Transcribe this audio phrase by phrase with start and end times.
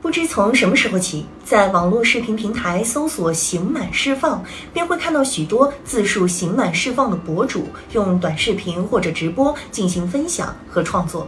[0.00, 11.26] 不知从什么时候起，在网络视频平台搜索“刑满释放”，便会看到许多自述刑满释放的博主用短视频或者直播进行分享和创作。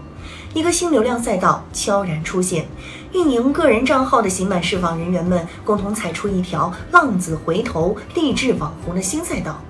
[0.54, 2.68] 一个新流量赛道悄然出现，
[3.12, 9.60] 运营个人账号的刑满释放人员们共同踩出一条浪子回头、励志网红的新赛道。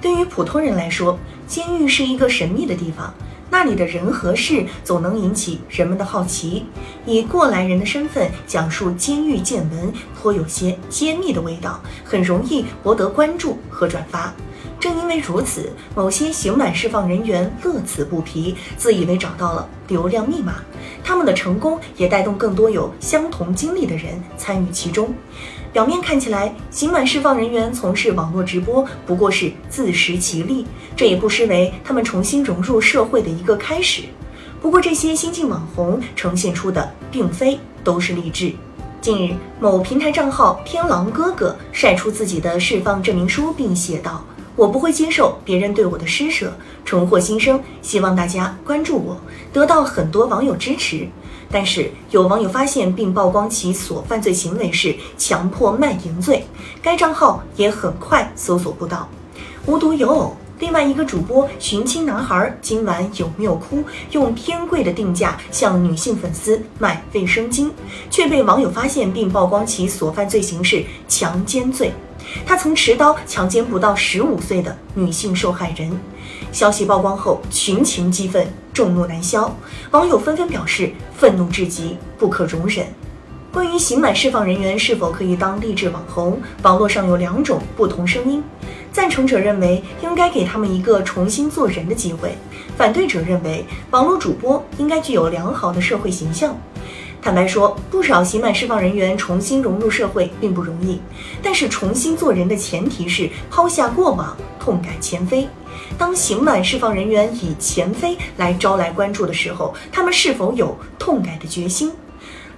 [0.00, 3.14] 对于普通人来说，监狱是一个神秘的地方。
[3.50, 6.64] 那里的人和事总能引起人们的好奇，
[7.04, 14.32] 以过来人的身份讲述监狱见闻，颇有些揭秘的味道，很容易博得关注和转发。
[14.80, 20.54] 正因为如此，某些刑满释放人员乐此不疲，自以为找到了流量密码。
[21.04, 25.12] 他们的成功也带动更多有相同经历的人参与其中。
[25.70, 30.66] 表面看起来，刑满释放人员从事网络直播不过是自食其力，
[30.96, 34.04] 这也不失为他们重新融入社会的一个开始。
[34.62, 38.52] 不过，这些新晋网红呈现出的并非都是励志。
[39.02, 44.24] 近日，某平台账号“天狼哥哥”晒出自己的释放证明书，并写道
[44.60, 46.52] ：“我不会接受别人对我的施舍，
[46.84, 49.16] 重获新生，希望大家关注我。”
[49.54, 51.08] 得到很多网友支持。
[51.50, 56.44] 但是有网友发现并曝光其所犯罪行为是强迫卖淫罪，
[56.82, 59.08] 该账号也很快搜索不到。
[59.64, 67.70] 无独有偶，另外一个主播寻亲男孩今晚有没有哭，用偏贵的定价向女性粉丝卖卫生巾，
[68.10, 71.92] 却被网友发现并曝光其所犯罪行是强奸罪。
[72.44, 75.90] 他曾持刀强奸不到十五岁的女性受害人。
[76.52, 79.50] 消息曝光后，群情激愤，众怒难消，
[79.92, 82.86] 网友纷纷表示愤怒至极，不可容忍。
[83.52, 88.40] 关于刑满释放人员是否可以当励志网红，网络上有两种不同声音。
[88.92, 92.36] 赞成者认为应该给他们一个重新做人的机会，
[92.76, 96.56] 反对者认为网络主播应该具有良好的社会形象。
[97.20, 101.00] 坦白说，不少刑满释放人员重新融入社会并不容易，
[101.42, 105.48] 但是重新做人的前提是抛下过往，痛改前非。
[105.98, 111.92] 当刑满释放人员以前非来招来关注的时候，他们是否有痛改的决心？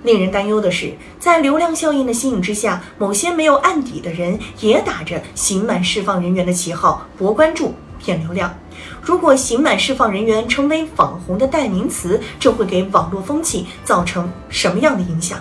[0.02, 8.52] 令人担忧的是，在流量效应的吸引之下，某些没有案底的人也打着刑满释放人员的旗号博关注、骗流量。
[9.00, 15.38] 如果刑满释放人员成为网红的代名词，这会给网络风气造成什么样的影响？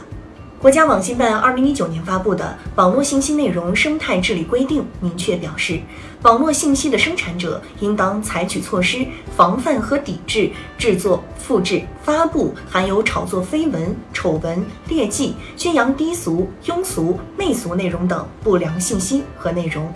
[0.62, 5.80] 国家网信办二零一九年发布的《网络信息内容生态治理规定》明确表示，
[6.22, 9.04] 网络信息的生产者应当采取措施，
[9.36, 19.92] 防范和抵制制作、复制、发布含有炒作绯闻、丑闻、劣迹、宣扬低俗、庸俗、媚俗内容等不良信息和内容。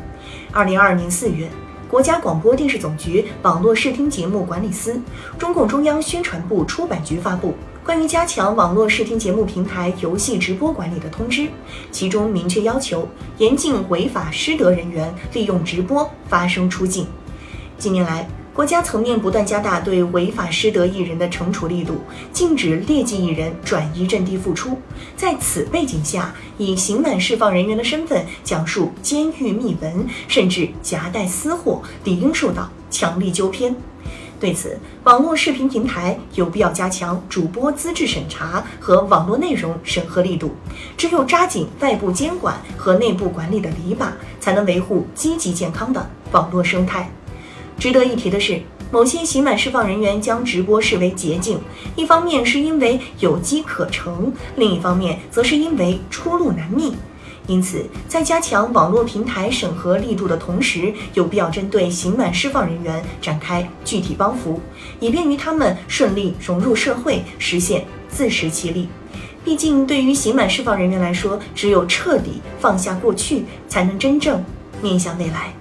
[0.51, 1.47] 二零二二年四月。
[1.95, 5.01] 国家广播电视总局网络视听节目管理司、
[5.39, 11.47] 中共中央宣传部出版局发布关于加强网络视听节目平台游戏直播管理的通知，
[11.91, 13.07] 其中明确要求
[13.37, 17.07] 严禁违法失德人员利用直播发声出境。
[17.77, 21.99] 近年来，国家层面不断加大对违法失德艺人的惩处力度，
[22.31, 24.79] 禁止劣迹艺人转移阵地复出。
[25.17, 33.75] 在此背景下，以刑满释放人员的身份讲述监狱秘闻，甚至夹带私货，理应受到强力纠偏。
[34.39, 40.55] 对此，网络视频平台有必要加强主播资质审查和网络内容审核力度。
[40.95, 47.11] 只有扎紧外部监管和内部管理的篱笆，才能维护积极健康的网络生态。
[47.77, 51.59] 值得一提的是，某些刑满释放人员将直播视为捷径，
[51.95, 56.93] 一方面是因为有机可乘，另一方面则是因为出路难觅。
[57.47, 64.59] 因此，在加强网络平台审核力度的同时，有必要针对刑满释放人员展开具体帮扶，
[64.99, 68.87] 以便于他们顺利融入社会，实现自食其力。
[69.43, 74.43] 毕竟，对于刑满释放人员来说，只有彻底放下过去，才能真正
[74.81, 75.53] 面向未来。